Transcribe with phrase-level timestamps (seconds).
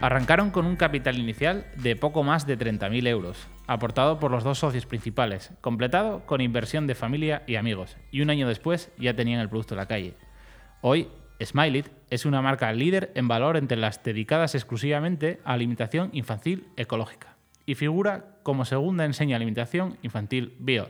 [0.00, 4.60] Arrancaron con un capital inicial de poco más de 30.000 euros, aportado por los dos
[4.60, 9.40] socios principales, completado con inversión de familia y amigos, y un año después ya tenían
[9.40, 10.14] el producto en la calle.
[10.82, 11.08] Hoy,
[11.42, 17.34] Smileit es una marca líder en valor entre las dedicadas exclusivamente a alimentación infantil ecológica
[17.66, 20.88] y figura como segunda enseña alimentación infantil bio.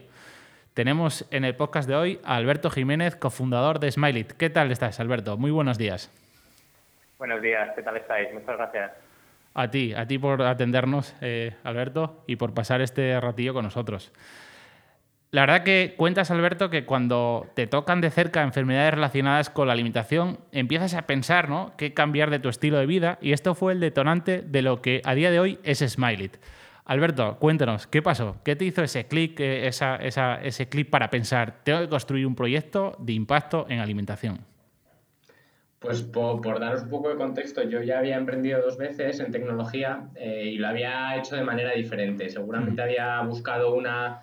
[0.75, 4.33] Tenemos en el podcast de hoy a Alberto Jiménez, cofundador de Smileit.
[4.33, 5.39] ¿Qué tal estás, Alberto?
[5.39, 6.11] Muy buenos días.
[7.19, 8.33] Buenos días, ¿qué tal estáis?
[8.33, 8.93] Muchas gracias.
[9.55, 14.13] A ti, a ti por atendernos, eh, Alberto, y por pasar este ratillo con nosotros.
[15.33, 19.73] La verdad que cuentas, Alberto, que cuando te tocan de cerca enfermedades relacionadas con la
[19.73, 21.73] alimentación, empiezas a pensar ¿no?
[21.77, 25.03] qué cambiar de tu estilo de vida y esto fue el detonante de lo que
[25.05, 26.37] a día de hoy es Smileit.
[26.85, 28.37] Alberto, cuéntanos, ¿qué pasó?
[28.45, 32.97] ¿Qué te hizo ese clic, eh, ese clic para pensar, tengo que construir un proyecto
[33.01, 34.39] de impacto en alimentación?
[35.81, 40.09] Pues por, daros un poco de contexto, yo ya había emprendido dos veces en tecnología
[40.17, 42.29] eh, y lo había hecho de manera diferente.
[42.31, 44.23] Seguramente había buscado una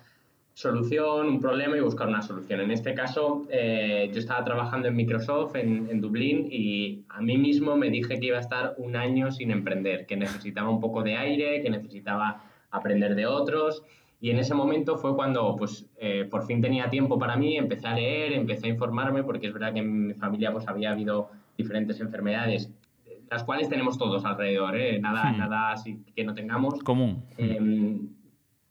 [0.52, 2.60] solución, un problema y buscar una solución.
[2.60, 7.38] En este caso, eh, yo estaba trabajando en Microsoft en, en, Dublín y a mí
[7.38, 11.02] mismo me dije que iba a estar un año sin emprender, que necesitaba un poco
[11.02, 13.82] de aire, que necesitaba aprender de otros.
[14.20, 17.86] Y en ese momento fue cuando pues, eh, por fin tenía tiempo para mí, empecé
[17.86, 21.30] a leer, empecé a informarme, porque es verdad que en mi familia pues, había habido
[21.56, 22.70] diferentes enfermedades,
[23.30, 24.98] las cuales tenemos todos alrededor, ¿eh?
[25.00, 25.38] nada, hmm.
[25.38, 26.80] nada así que no tengamos.
[26.82, 27.24] Común.
[27.38, 28.08] Em,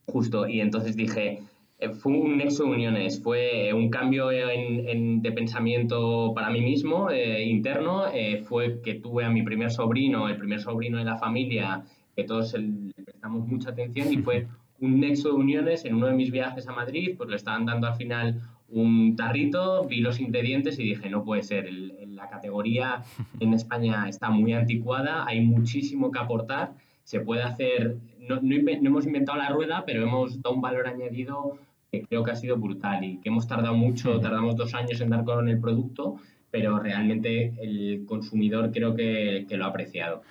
[0.05, 1.44] justo, y entonces dije,
[1.80, 7.10] eh, fue un nexo de uniones, fue un cambio en, de pensamiento para mí mismo,
[7.10, 8.05] eh, interno,
[8.43, 11.83] fue que tuve a mi primer sobrino, el primer sobrino de la familia,
[12.15, 14.48] que todos le prestamos mucha atención y fue
[14.80, 17.87] un nexo de uniones en uno de mis viajes a Madrid, pues le estaban dando
[17.87, 18.42] al final
[18.75, 23.03] un tarrito, vi los ingredientes y dije, no puede ser, la categoría
[23.39, 29.37] en España está muy anticuada, hay muchísimo que aportar, se puede hacer, no, hemos inventado
[29.37, 31.58] la rueda, pero hemos dado un valor añadido
[31.89, 35.09] que creo que ha sido brutal y que hemos tardado mucho, tardamos dos años en
[35.09, 36.17] dar con el producto,
[36.52, 40.21] pero realmente el consumidor creo que, que lo ha apreciado.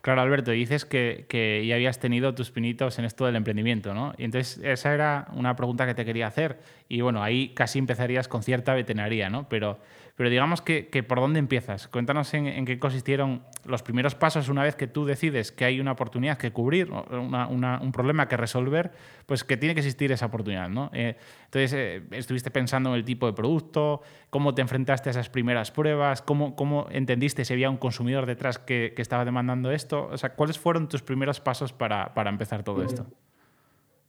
[0.00, 4.14] Claro, Alberto, dices que, ya habías tenido tus pinitos en esto del emprendimiento, ¿no?
[4.16, 6.58] Y entonces esa era una pregunta que te quería hacer.
[6.88, 9.48] Y bueno, ahí casi empezarías con cierta veterinaria, ¿no?
[9.48, 9.78] Pero
[10.18, 11.86] pero digamos que, por dónde empiezas.
[11.86, 15.92] Cuéntanos en, qué consistieron los primeros pasos una vez que tú decides que hay una
[15.92, 18.90] oportunidad que cubrir, un problema que resolver,
[19.26, 20.68] pues que tiene que existir esa oportunidad.
[20.70, 20.90] ¿no?
[20.92, 25.30] Eh, entonces, eh, estuviste pensando en el tipo de producto, cómo te enfrentaste a esas
[25.30, 30.08] primeras pruebas, cómo, cómo entendiste si había un consumidor detrás que, estaba demandando esto.
[30.10, 33.06] O sea, ¿cuáles fueron tus primeros pasos para, para empezar todo esto?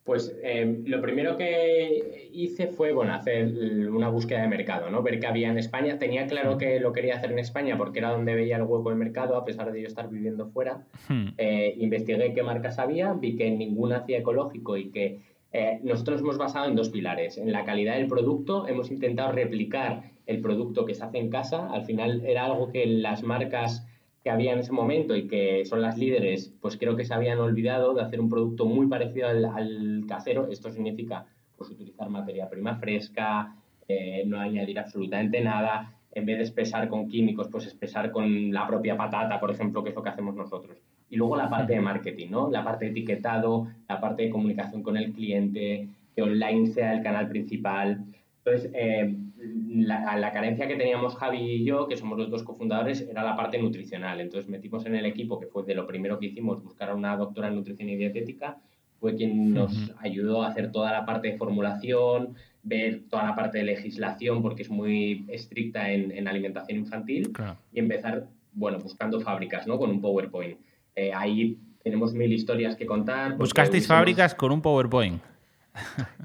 [0.04, 3.48] Pues em, lo primero que hice fue, bueno, hacer
[3.92, 5.04] una búsqueda de mercado, ¿no?
[5.04, 6.00] Ver qué había en España.
[6.00, 8.96] Tenía claro que lo quería hacer en España porque era donde veía el hueco de
[8.96, 10.86] mercado, a pesar de yo estar viviendo fuera.
[11.08, 11.30] Hmm.
[11.38, 15.20] Eh, investigué qué marcas había, vi que ninguna hacía ecológico y que
[15.52, 17.38] eh, nosotros hemos basado en dos pilares.
[17.38, 21.70] En la calidad del producto, hemos intentado replicar el producto que se hace en casa.
[21.72, 23.86] Al final era algo que las marcas
[24.24, 27.40] que había en ese momento y que son las líderes, pues creo que se habían
[27.40, 30.50] olvidado de hacer un producto muy parecido al, casero.
[30.52, 31.26] Esto significa
[31.58, 33.56] pues, utilizar materia prima fresca,
[33.88, 35.94] eh, no añadir absolutamente nada.
[36.12, 39.90] En vez de espesar con químicos, pues espesar con la propia patata, por ejemplo, que
[39.90, 40.78] es lo que hacemos nosotros.
[41.10, 42.50] Y luego la parte de marketing, ¿no?
[42.50, 47.04] La parte de etiquetado, la parte de comunicación con el cliente, que online sea el
[47.04, 48.06] canal principal.
[48.44, 53.02] Entonces, eh, la, la, carencia que teníamos Javi y yo, que somos los dos cofundadores,
[53.02, 54.20] era la parte nutricional.
[54.20, 57.16] Entonces metimos en el equipo, que fue de lo primero que hicimos, buscar a una
[57.16, 58.58] doctora en nutrición y dietética,
[59.00, 63.60] fue quien nos ayudó a hacer toda la parte de formulación, ver toda la parte
[63.60, 67.32] de legislación, porque es muy estricta en, en alimentación infantil,
[67.72, 69.78] y empezar, bueno, buscando fábricas, ¿no?
[69.78, 70.60] Con un PowerPoint.
[70.96, 73.38] Eh, ahí tenemos mil historias que contar.
[73.38, 75.22] ¿Buscasteis fábricas con un PowerPoint?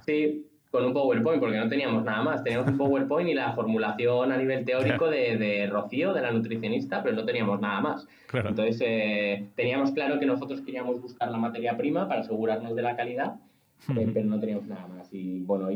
[0.05, 2.43] Sí, con un PowerPoint, porque no teníamos nada más.
[2.43, 7.01] Teníamos un PowerPoint y la formulación a nivel teórico de, de Rocío, de la nutricionista,
[7.01, 8.09] pero no teníamos nada más.
[8.33, 12.97] Entonces, eh, teníamos claro que nosotros queríamos buscar la materia prima para asegurarnos de la
[12.97, 13.37] calidad,
[13.97, 15.15] eh, pero no teníamos nada más.
[15.15, 15.69] Y bueno,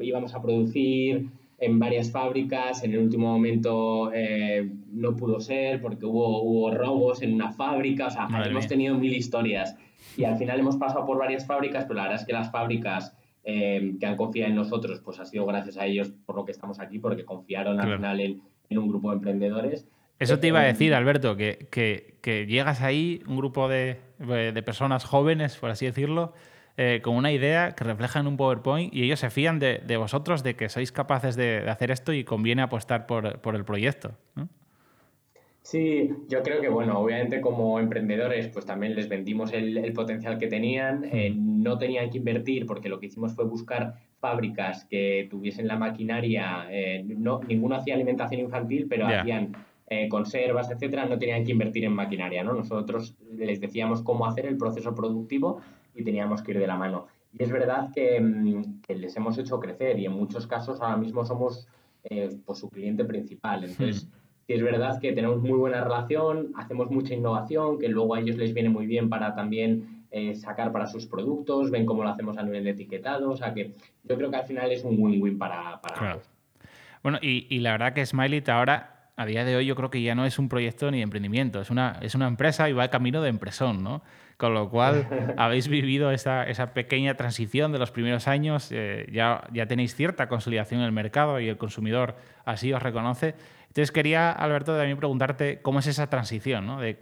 [0.00, 1.28] íbamos a producir
[1.60, 7.22] en varias fábricas, en el último momento eh, no pudo ser porque hubo, hubo robos
[7.22, 9.76] en una fábrica, o sea, hemos tenido mil historias.
[10.16, 13.16] Y al final hemos pasado por varias fábricas, pero la verdad es que las fábricas
[13.44, 16.52] eh, que han confiado en nosotros, pues ha sido gracias a ellos por lo que
[16.52, 18.42] estamos aquí, porque confiaron al final en,
[18.78, 19.86] un grupo de emprendedores.
[20.18, 25.04] Eso te iba a decir, Alberto, que, que, llegas ahí, un grupo de, de, personas
[25.04, 26.32] jóvenes, por así decirlo,
[26.76, 29.96] eh, con una idea que refleja en un PowerPoint y ellos se fían de, de
[29.96, 34.12] vosotros, de que sois capaces de, hacer esto y conviene apostar por, por el proyecto.
[34.34, 34.48] ¿no?
[35.64, 40.46] Sí, yo creo que, bueno, obviamente como emprendedores, pues también les vendimos el, potencial que
[40.46, 41.06] tenían.
[41.10, 41.34] Eh,
[41.64, 46.66] no tenían que invertir porque lo que hicimos fue buscar fábricas que tuviesen la maquinaria.
[46.70, 49.56] Eh, no, ninguno hacía alimentación infantil, pero hacían
[49.88, 51.06] eh, conservas, etcétera.
[51.06, 52.52] No tenían que invertir en maquinaria, ¿no?
[52.52, 55.60] Nosotros les decíamos cómo hacer el proceso productivo
[55.94, 57.06] y teníamos que ir de la mano.
[57.32, 61.24] Y es verdad que, mm, les hemos hecho crecer y en muchos casos ahora mismo
[61.24, 61.66] somos
[62.44, 63.64] pues su cliente principal.
[63.64, 64.10] Entonces
[64.46, 68.52] es verdad que tenemos muy buena relación, hacemos mucha innovación, que luego a ellos les
[68.52, 72.44] viene muy bien para también eh, sacar para sus productos, ven cómo lo hacemos a
[72.44, 73.72] nivel de etiquetado, o sea que
[74.04, 76.20] yo creo que al final es un win-win para, para
[77.02, 80.14] Bueno, y, la verdad que Smiley ahora, a día de hoy, yo creo que ya
[80.14, 83.22] no es un proyecto ni emprendimiento, es una, es una empresa y va el camino
[83.22, 84.02] de empresón, ¿no?
[84.36, 89.44] Con lo cual habéis vivido esa, esa pequeña transición de los primeros años, eh, ya,
[89.52, 93.34] ya tenéis cierta consolidación en el mercado y el consumidor así os reconoce.
[93.74, 96.80] Entonces quería, Alberto, también preguntarte cómo es esa transición, ¿no?
[96.80, 96.96] de,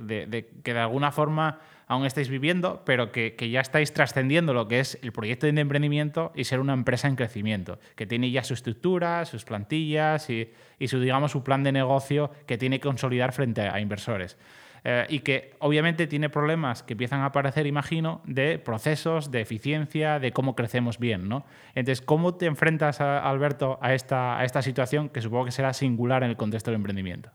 [0.65, 4.99] que de alguna forma aún estáis viviendo, pero que, ya estáis trascendiendo lo que es
[5.03, 9.27] el proyecto de emprendimiento y ser una empresa en crecimiento, que tiene ya su estructura,
[9.27, 13.61] sus plantillas y, y su, digamos, su plan de negocio que tiene que consolidar frente
[13.61, 14.39] a inversores.
[14.85, 20.19] Eh, y que obviamente tiene problemas que empiezan a aparecer, imagino, de procesos, de eficiencia,
[20.19, 21.45] de cómo crecemos bien, ¿no?
[21.75, 26.25] Entonces, ¿cómo te enfrentas, Alberto, a esta, a esta situación que supongo que será singular
[26.25, 27.31] en el contexto del emprendimiento?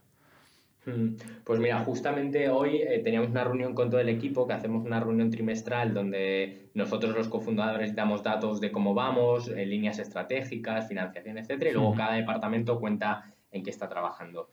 [0.84, 4.84] Mm, pues mira, justamente hoy eh, teníamos una reunión con todo el equipo, que hacemos
[4.84, 10.88] una reunión trimestral donde nosotros los cofundadores damos datos de cómo vamos, eh, líneas estratégicas,
[10.88, 14.48] financiación, etcétera, y luego cada departamento cuenta en qué está trabajando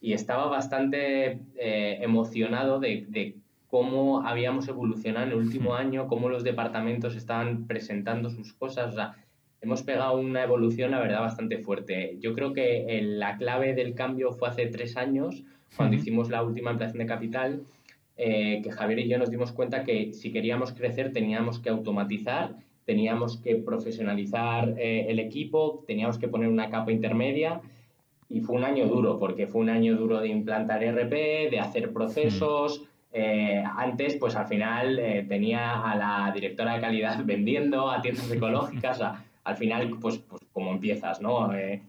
[0.00, 3.34] y estaba bastante eh, emocionado de,
[3.68, 8.92] cómo habíamos evolucionado en el último año, cómo los departamentos estaban presentando sus cosas.
[8.92, 9.16] O sea,
[9.60, 12.16] hemos pegado una evolución, la verdad, bastante fuerte.
[12.20, 15.44] Yo creo que la clave del cambio fue hace tres años,
[15.76, 17.62] cuando hicimos la última ampliación de capital,
[18.16, 22.56] eh, que Javier y yo nos dimos cuenta que si queríamos crecer teníamos que automatizar,
[22.84, 27.60] teníamos que profesionalizar eh, el equipo, teníamos que poner una capa intermedia
[28.30, 31.92] y fue un año duro, porque fue un año duro de implantar RP, de hacer
[31.92, 32.84] procesos.
[33.12, 38.30] Eh, antes, pues al final eh, tenía a la directora de calidad vendiendo a tiendas
[38.30, 39.00] ecológicas.
[39.44, 41.54] al final, pues, pues como empiezas, ¿no?
[41.54, 41.82] Eh,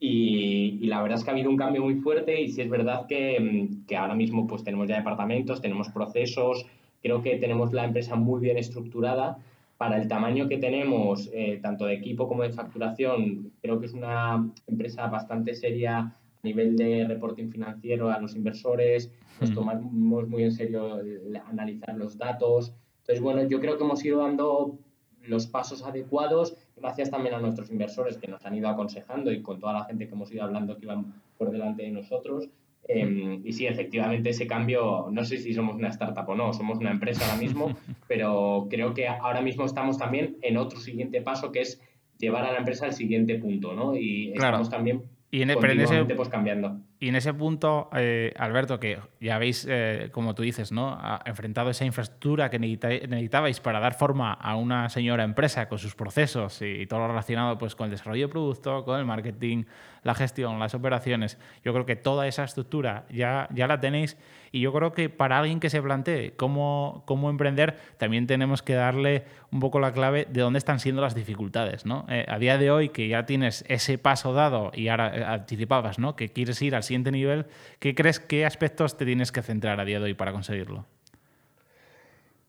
[0.00, 3.06] y, la verdad es que ha habido un cambio muy fuerte y sí es verdad
[3.06, 6.66] que, mm, que ahora mismo pues tenemos ya departamentos, tenemos procesos,
[7.02, 9.38] creo que tenemos la empresa muy bien estructurada
[9.76, 13.92] para el tamaño que tenemos, eh, tanto de equipo como de facturación, creo que es
[13.92, 19.10] una empresa bastante seria a nivel de reporting financiero a los inversores,
[19.40, 21.00] nos tomamos muy en serio
[21.46, 22.74] analizar los datos.
[23.00, 24.78] Entonces, bueno, yo creo que hemos ido dando
[25.22, 29.58] los pasos adecuados, gracias también a nuestros inversores que nos han ido aconsejando y con
[29.58, 32.48] toda la gente que hemos ido hablando que iban por delante de nosotros.
[32.86, 36.78] Em, y sí, efectivamente, ese cambio, no sé si somos una startup o no, somos
[36.78, 37.74] una empresa ahora mismo,
[38.08, 41.80] pero creo que ahora mismo estamos también en otro siguiente paso que es
[42.18, 43.96] llevar a la empresa al siguiente punto, ¿no?
[43.96, 46.80] Y estamos también y en, continuamente pues, cambiando.
[47.04, 50.98] Y en ese punto, eh, Alberto, que ya habéis, eh, como tú dices, ¿no?
[51.26, 56.62] enfrentado esa infraestructura que necesitabais para dar forma a una señora empresa con sus procesos
[56.62, 59.64] y, todo lo relacionado pues, con el desarrollo de producto, con el marketing,
[60.02, 61.38] la gestión, las operaciones.
[61.62, 64.16] Yo creo que toda esa estructura ya, ya la tenéis
[64.54, 68.74] y yo creo que para alguien que se plantee cómo, cómo emprender, también tenemos que
[68.74, 71.84] darle un poco la clave de dónde están siendo las dificultades.
[71.84, 72.06] ¿no?
[72.08, 76.14] Eh, a día de hoy, que ya tienes ese paso dado y ahora anticipabas ¿no?
[76.14, 77.46] que quieres ir al siguiente nivel,
[77.78, 80.86] ¿qué crees, qué aspectos te tienes que centrar a día de hoy para conseguirlo?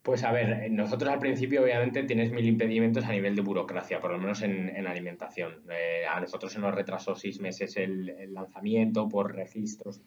[0.06, 4.12] Pues a ver, nosotros al principio obviamente tienes mil impedimentos a nivel de burocracia, por
[4.12, 5.64] lo menos en, alimentación.
[5.72, 10.02] Eh, a nosotros se nos retrasó seis meses el, lanzamiento por registros,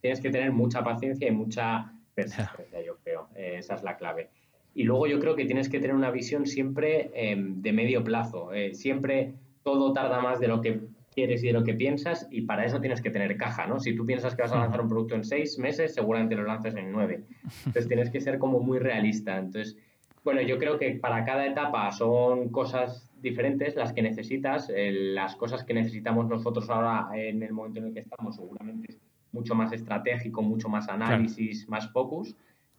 [0.00, 3.28] tienes que tener mucha paciencia y mucha persistencia, yo creo.
[3.34, 4.30] Eh, esa es la clave.
[4.74, 8.52] Y luego yo creo que tienes que tener una visión siempre em, de medio plazo.
[8.52, 10.80] Eh, siempre todo tarda más de lo que
[11.20, 13.78] quieres y de lo que piensas y para eso tienes que tener caja, ¿no?
[13.78, 16.74] Si tú piensas que vas a lanzar un producto en seis meses, seguramente lo lanzas
[16.76, 17.24] en nueve.
[17.66, 19.36] Entonces tienes que ser como muy realista.
[19.36, 19.76] Entonces,
[20.24, 24.72] bueno, yo creo que para cada etapa son cosas diferentes las que necesitas.
[24.74, 28.98] las cosas que necesitamos nosotros ahora en el momento en el que estamos seguramente es
[29.32, 32.34] mucho más estratégico, mucho más análisis, más focus.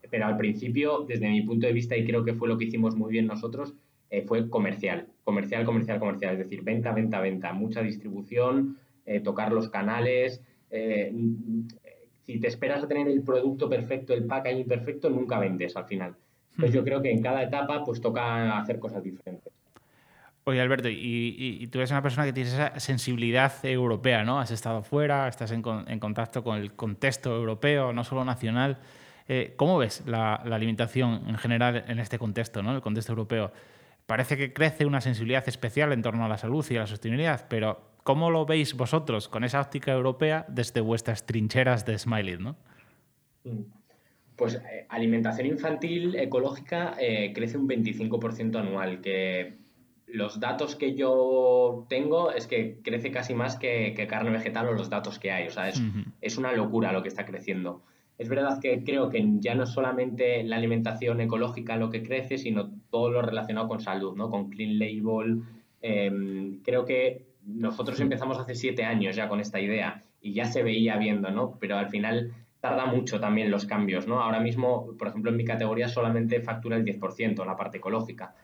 [0.09, 2.95] Pero al principio, desde mi punto de vista, y creo que fue lo que hicimos
[2.95, 3.75] muy bien nosotros,
[4.11, 9.53] eh, fue comercial, comercial, comercial, comercial, es decir, venta, venta, venta, mucha distribución, eh, tocar
[9.53, 10.43] los canales.
[10.69, 11.13] Eh,
[12.25, 16.15] si te esperas a tener el producto perfecto, el packaging perfecto, nunca vendes al final.
[16.51, 19.53] Entonces yo creo que en cada etapa pues toca hacer cosas diferentes.
[20.43, 24.39] Oye, Alberto, y, tú eres una persona que tiene esa sensibilidad europea, ¿no?
[24.39, 28.79] Has estado fuera, estás en, contacto con el contexto europeo, no solo nacional.
[29.29, 32.75] Eh, ¿Cómo ves la, alimentación en general en este contexto, ¿no?
[32.75, 33.53] El contexto europeo.
[34.05, 37.47] Parece que crece una sensibilidad especial en torno a la salud y a la sostenibilidad,
[37.49, 42.57] pero ¿cómo lo veis vosotros con esa óptica europea desde vuestras trincheras de Smiley, ¿no?
[43.43, 43.61] Mm.
[44.35, 49.59] Pues eh, alimentación infantil ecológica eh, crece un 25% anual, que
[50.07, 54.89] los datos que yo tengo es que crece casi más que, carne vegetal o los
[54.89, 55.47] datos que hay.
[55.47, 55.81] O sea, es,
[56.21, 57.83] es, una locura lo que está creciendo.
[58.17, 62.37] Es verdad que creo que ya no es solamente la alimentación ecológica lo que crece,
[62.37, 64.29] sino todo lo relacionado con salud, ¿no?
[64.29, 65.41] Con Clean Label.
[65.81, 70.61] Em, creo que nosotros empezamos hace siete años ya con esta idea y ya se
[70.61, 71.57] veía viendo, ¿no?
[71.59, 74.21] Pero al final tarda mucho también los cambios, ¿no?
[74.21, 78.35] Ahora mismo, por ejemplo, en mi categoría solamente factura el 10%, la parte ecológica.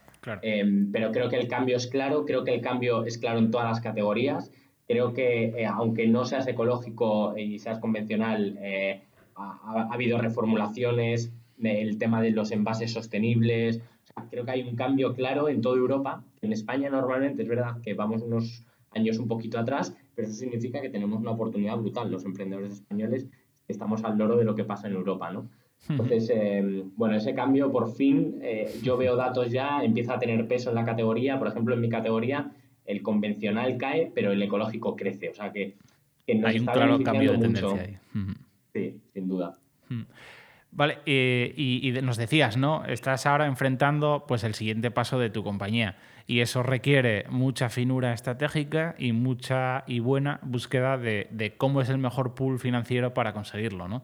[0.42, 3.52] Em, pero creo que el cambio es claro, creo que el cambio es claro en
[3.52, 4.52] todas las categorías.
[4.88, 9.02] Creo que eh, aunque no seas ecológico y seas convencional, eh,
[9.36, 13.82] ha, habido reformulaciones, el tema de los envases sostenibles.
[14.30, 16.24] Creo que hay un cambio claro en toda Europa.
[16.42, 20.82] En España normalmente es verdad que vamos unos años un poquito atrás, pero eso significa
[20.82, 22.12] que tenemos una oportunidad brutal.
[22.12, 23.28] Los emprendedores españoles
[23.68, 25.48] estamos al loro de lo que pasa en Europa, ¿no?
[25.90, 30.48] Entonces, eh, bueno, ese cambio por fin, eh, yo veo datos ya, empieza a tener
[30.48, 31.38] peso en la categoría.
[31.38, 32.52] Por ejemplo, en mi categoría,
[32.86, 35.30] el convencional cae, pero el ecológico crece.
[35.30, 35.76] O sea que,
[36.28, 37.98] Hay un claro cambio de tendencia ahí.
[38.74, 39.54] Sí, sin duda.
[40.78, 42.86] Vale, y, nos decías, ¿no?
[42.86, 48.14] Estás ahora enfrentando pues, el siguiente paso de tu compañía y eso requiere mucha finura
[48.14, 53.34] estratégica y mucha y buena búsqueda de, de cómo es el mejor pool financiero para
[53.34, 54.04] conseguirlo, ¿no?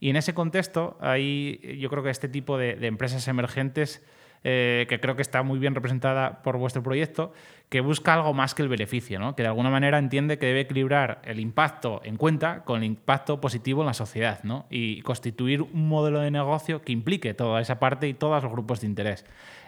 [0.00, 4.02] Y en ese contexto, hay, yo creo que este tipo de, empresas emergentes,
[4.44, 7.32] eh, que creo que está muy bien representada por vuestro proyecto,
[7.70, 9.34] que busca algo más que el beneficio, ¿no?
[9.34, 13.40] que de alguna manera entiende que debe equilibrar el impacto en cuenta con el impacto
[13.40, 14.66] positivo en la sociedad ¿no?
[14.68, 18.82] y constituir un modelo de negocio que implique toda esa parte y todos los grupos
[18.82, 19.24] de interés.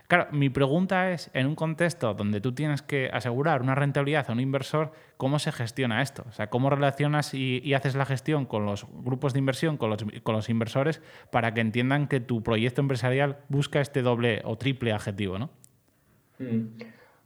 [0.08, 4.32] Claro, mi pregunta es, en un contexto donde tú tienes que asegurar una rentabilidad a
[4.32, 6.24] un inversor, ¿cómo se gestiona esto?
[6.28, 10.48] O sea, ¿cómo relacionas y, haces la gestión con los grupos de inversión, con los,
[10.48, 15.50] inversores, para que entiendan que tu proyecto empresarial busca este doble o triple adjetivo, ¿no?
[16.38, 16.78] Mm.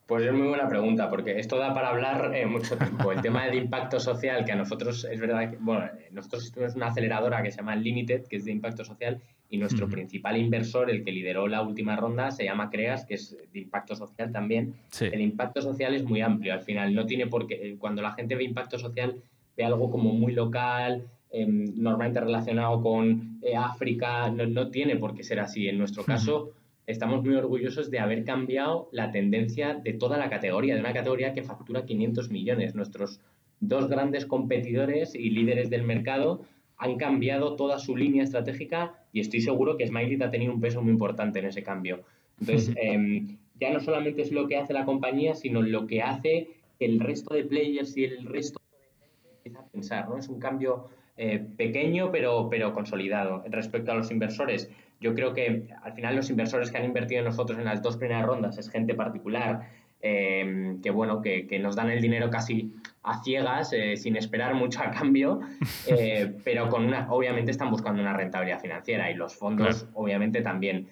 [0.07, 3.13] Pues es muy buena pregunta, porque esto da para hablar eh, mucho tiempo.
[3.13, 6.89] El tema del impacto social, que a nosotros es verdad que, bueno, nosotros tenemos una
[6.89, 11.03] aceleradora que se llama Limited, que es de impacto social, y nuestro principal inversor, el
[11.05, 14.75] que lideró la última ronda, se llama CREAS, que es de impacto social también.
[15.01, 18.13] El impacto social es muy amplio al final, no tiene por qué, eh, cuando la
[18.13, 19.17] gente ve impacto social,
[19.57, 25.15] ve algo como muy local, em, normalmente relacionado con eh, África, no, no, tiene por
[25.15, 25.69] qué ser así.
[25.69, 26.53] En nuestro caso,
[26.87, 31.33] estamos muy orgullosos de haber cambiado la tendencia de toda la categoría, de una categoría
[31.33, 32.77] que factura 500 millones.
[32.77, 33.21] Nuestros
[33.59, 36.43] dos grandes competidores y líderes del mercado
[36.81, 40.83] han cambiado toda su línea estratégica y estoy seguro que Smiley ha tenido un peso
[40.83, 42.01] muy importante en ese cambio.
[42.41, 46.49] Entonces, em, ya no solamente es lo que hace la compañía, sino lo que hace
[46.81, 50.17] el resto de players y el resto de gente a pensar, ¿no?
[50.17, 53.45] Es un cambio eh, pequeño pero, pero consolidado.
[53.51, 54.71] Respecto a los inversores,
[55.03, 57.99] yo creo que al final los inversores que han invertido en nosotros en las dos
[57.99, 59.69] primeras rondas es gente particular,
[60.03, 64.81] eh, que bueno, que, nos dan el dinero casi a ciegas, eh, sin esperar mucho
[64.81, 65.41] a cambio,
[65.89, 70.89] eh, pero con una, obviamente están buscando una rentabilidad financiera y los fondos obviamente también.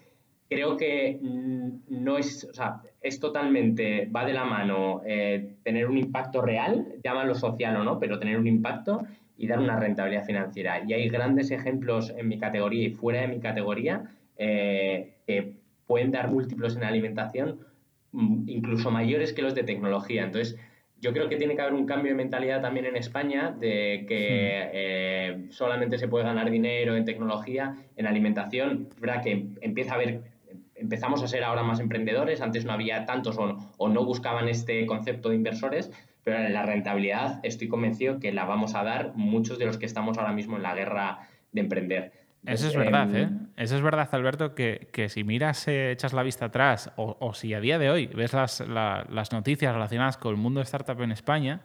[0.50, 5.02] Creo que no es, o sea, es totalmente, va de la mano
[5.62, 9.02] tener un impacto real, llámalo social o no, pero tener un impacto
[9.36, 10.82] y dar una rentabilidad financiera.
[10.86, 15.52] Y hay grandes ejemplos en mi categoría y fuera de mi categoría que
[15.86, 17.67] pueden dar múltiplos en alimentación
[18.12, 20.24] incluso mayores que los de tecnología.
[20.24, 20.58] Entonces,
[21.00, 24.70] yo creo que tiene que haber un cambio de mentalidad también en España de que
[24.72, 28.88] eh, solamente se puede ganar dinero en tecnología, en alimentación.
[29.00, 30.22] verdad que empieza a haber,
[30.74, 35.28] empezamos a ser ahora más emprendedores, antes no había tantos o, no buscaban este concepto
[35.28, 35.92] de inversores,
[36.24, 39.86] pero en la rentabilidad estoy convencido que la vamos a dar muchos de los que
[39.86, 42.12] estamos ahora mismo en la guerra de emprender.
[42.48, 43.28] Eso es verdad, ¿eh?
[43.56, 47.60] Eso es verdad, Alberto, que, si miras, eh, echas la vista atrás, o, si a
[47.60, 51.60] día de hoy ves las, las, noticias relacionadas con el mundo de startup en España,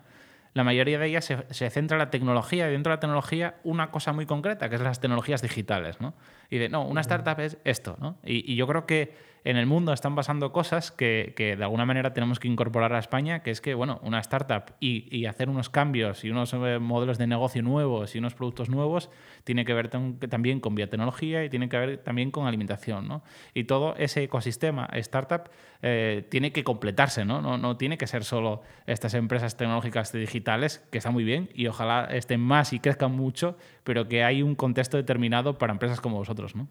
[0.53, 3.89] la mayoría de ellas se, centra en la tecnología y dentro de la tecnología una
[3.89, 6.13] cosa muy concreta, que es las tecnologías digitales, ¿no?
[6.49, 8.17] Y de, no, una startup es esto, ¿no?
[8.23, 12.39] Y, yo creo que en el mundo están pasando cosas que, de alguna manera tenemos
[12.39, 16.29] que incorporar a España, que es que, bueno, una startup y, hacer unos cambios y
[16.29, 19.09] unos eh, modelos de negocio nuevos y unos productos nuevos
[19.43, 23.23] tiene que ver también con biotecnología y tiene que ver también con alimentación, ¿no?
[23.53, 25.49] Y todo ese ecosistema startup
[25.81, 27.41] eh, tiene que completarse, ¿no?
[27.41, 27.57] ¿no?
[27.57, 32.05] No tiene que ser solo estas empresas tecnológicas digitales, que está muy bien y ojalá
[32.11, 36.55] estén más y crezcan mucho, pero que hay un contexto determinado para empresas como vosotros,
[36.55, 36.67] ¿no?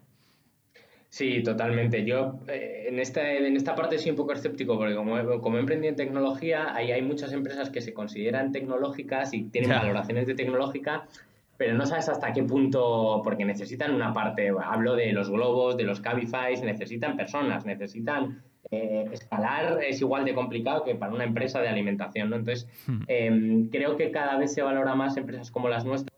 [1.13, 2.03] Sí, totalmente.
[2.03, 5.59] Yo eh, en, esta, en esta parte soy un poco escéptico porque como, como he
[5.59, 10.33] emprendido en tecnología, ahí hay muchas empresas que se consideran tecnológicas y tienen valoraciones de
[10.33, 11.05] tecnológica,
[11.55, 15.83] pero no sabes hasta qué punto, porque necesitan una parte, hablo de los globos, de
[15.83, 18.41] los Cabify, necesitan personas, necesitan
[18.71, 22.37] eh, escalar es igual de complicado que para una empresa de alimentación, ¿no?
[22.37, 22.67] Entonces,
[23.07, 26.12] em, creo que cada vez se valora más empresas como las nuestras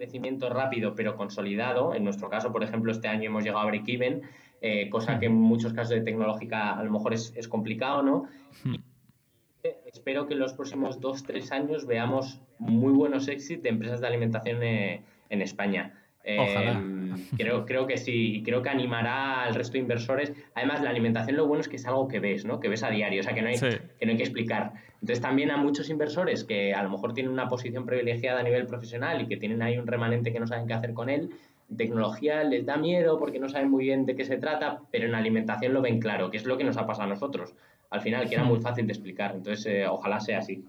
[0.00, 1.94] crecimiento rápido pero consolidado.
[1.94, 4.22] En nuestro caso, por ejemplo, este año hemos llegado a break-even,
[4.62, 8.24] eh, cosa que en muchos casos de tecnológica a lo mejor es, complicado, ¿no?
[9.92, 14.06] Espero que en los próximos dos, tres años veamos muy buenos éxitos de empresas de
[14.06, 16.02] alimentación eh, en España.
[16.22, 20.32] Em, creo, creo que sí, creo que animará al resto de inversores.
[20.54, 22.60] Además, la alimentación lo bueno es que es algo que ves, ¿no?
[22.60, 24.72] Que ves a diario, o sea, que no hay, que, no hay que explicar.
[24.94, 28.66] Entonces, también a muchos inversores que a lo mejor tienen una posición privilegiada a nivel
[28.66, 31.30] profesional y que tienen ahí un remanente que no saben qué hacer con él,
[31.76, 35.14] tecnología les da miedo porque no saben muy bien de qué se trata, pero en
[35.14, 37.54] alimentación lo ven claro, que es lo que nos ha pasado a nosotros.
[37.90, 39.32] Al final, que era muy fácil de explicar.
[39.34, 40.64] Entonces, eh, ojalá sea así.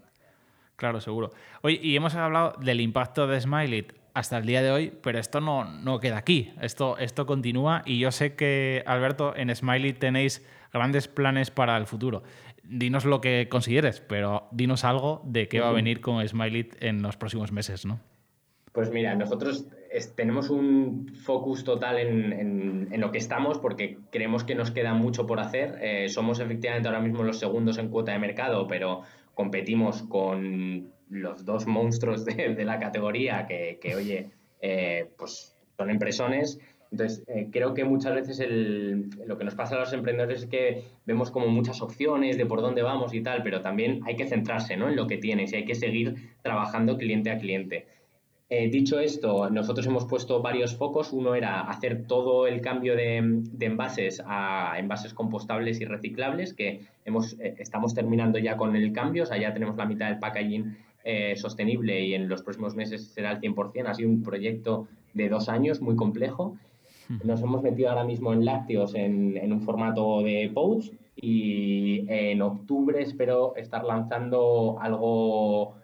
[0.75, 1.31] Claro, seguro.
[1.61, 5.41] Oye, y hemos hablado del impacto de Smiley hasta el día de hoy, pero esto
[5.41, 10.45] no, no queda aquí, esto, esto continúa y yo sé que, Alberto, en Smiley tenéis
[10.73, 12.23] grandes planes para el futuro.
[12.63, 17.01] Dinos lo que consideres, pero dinos algo de qué va a venir con Smiley en
[17.01, 17.99] los próximos meses, ¿no?
[18.71, 19.67] Pues mira, nosotros
[20.15, 25.27] tenemos un focus total en, en, lo que estamos porque creemos que nos queda mucho
[25.27, 25.77] por hacer.
[25.81, 29.01] Eh, somos efectivamente ahora mismo los segundos en cuota de mercado, pero
[29.33, 34.29] competimos con los dos monstruos de, la categoría que, oye,
[34.61, 36.59] eh, pues son empresones.
[36.91, 38.39] Entonces, eh, creo que muchas veces
[39.25, 42.61] lo que nos pasa a los emprendedores es que vemos como muchas opciones de por
[42.61, 44.89] dónde vamos y tal, pero también hay que centrarse ¿no?
[44.89, 47.87] en lo que tienes y hay que seguir trabajando cliente a cliente.
[48.49, 51.13] Eh, dicho esto, nosotros hemos puesto varios focos.
[51.13, 53.15] Uno era hacer todo el cambio de,
[53.61, 59.25] envases a envases compostables y reciclables, que hemos, estamos terminando ya con el cambio, o
[59.25, 63.31] sea, ya tenemos la mitad del packaging eh, sostenible y en los próximos meses será
[63.31, 63.87] al 100%.
[63.87, 66.57] Ha sido un proyecto de dos años muy complejo.
[67.23, 73.01] Nos hemos metido ahora mismo en lácteos en, un formato de pouch y en octubre
[73.01, 75.75] espero estar lanzando algo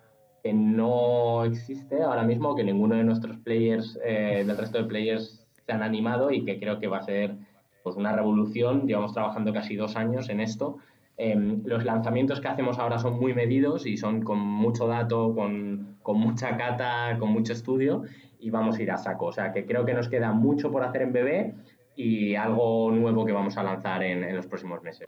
[0.42, 5.46] que no existe ahora mismo, que ninguno de nuestros players, eh, del resto de players,
[5.66, 7.36] se han animado y que creo que va a ser
[7.84, 8.88] pues, una revolución.
[8.88, 10.78] Llevamos trabajando casi dos años en esto
[11.20, 15.98] Em, los lanzamientos que hacemos ahora son muy medidos y son con mucho dato, con,
[16.06, 18.04] mucha cata, con mucho estudio
[18.40, 19.26] y vamos a ir a saco.
[19.26, 21.56] O sea que creo que nos queda mucho por hacer en bebé
[21.96, 25.08] y algo nuevo que vamos a lanzar en, en los próximos meses.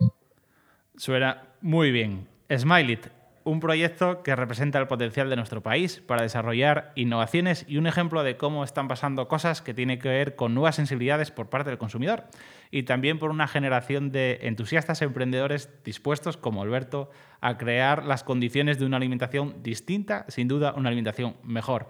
[0.98, 2.28] Suena muy bien.
[2.52, 2.98] Smiley,
[3.44, 8.24] un proyecto que representa el potencial de nuestro país para desarrollar innovaciones y un ejemplo
[8.24, 11.80] de cómo están pasando cosas que tienen que ver con nuevas sensibilidades por parte del
[11.80, 12.26] consumidor
[12.72, 17.10] y también por una generación de entusiastas emprendedores dispuestos, como Alberto,
[17.42, 21.88] a crear las condiciones de una alimentación distinta, sin duda una alimentación mejor.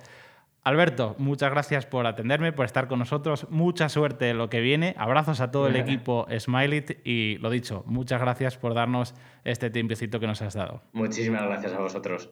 [0.63, 3.47] Alberto, muchas gracias por atenderme, por estar con nosotros.
[3.49, 4.93] Mucha suerte en lo que viene.
[4.97, 10.19] Abrazos a todo el equipo Smiley y lo dicho, muchas gracias por darnos este tiempecito
[10.19, 10.81] que nos has dado.
[10.91, 12.29] Muchísimas gracias a vosotros.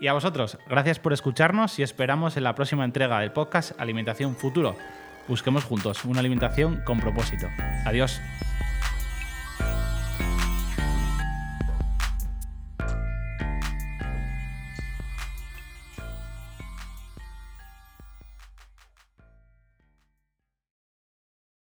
[0.00, 4.36] Y a vosotros, gracias por escucharnos y esperamos en la próxima entrega del podcast Alimentación
[4.36, 4.76] Futuro.
[5.26, 7.48] Busquemos juntos una alimentación con propósito.
[7.84, 8.20] Adiós.